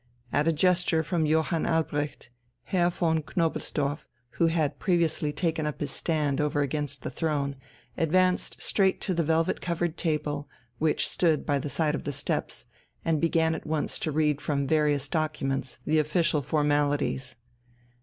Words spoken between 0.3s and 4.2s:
At a gesture from Johann Albrecht, Herr von Knobelsdorff,